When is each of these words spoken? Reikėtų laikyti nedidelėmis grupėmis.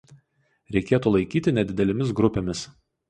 Reikėtų 0.75 1.13
laikyti 1.15 1.53
nedidelėmis 1.59 2.15
grupėmis. 2.21 2.65